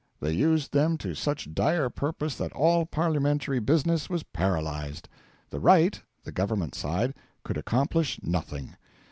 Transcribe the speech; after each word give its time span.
They 0.19 0.31
used 0.31 0.73
them 0.73 0.97
to 0.97 1.13
such 1.13 1.53
dire 1.53 1.87
purpose 1.91 2.35
that 2.37 2.51
all 2.53 2.87
parliamentary 2.87 3.59
business 3.59 4.09
was 4.09 4.23
paralysed. 4.23 5.07
The 5.51 5.59
Right 5.59 6.01
(the 6.23 6.31
Government 6.31 6.73
side) 6.73 7.13
could 7.43 7.55
accomplish 7.55 8.19
nothing. 8.23 8.77